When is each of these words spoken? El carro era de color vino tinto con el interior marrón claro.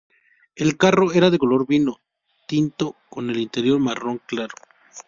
El 0.55 0.77
carro 0.77 1.11
era 1.13 1.29
de 1.29 1.37
color 1.37 1.67
vino 1.67 1.99
tinto 2.47 2.95
con 3.07 3.29
el 3.29 3.37
interior 3.39 3.77
marrón 3.77 4.19
claro. 4.25 4.55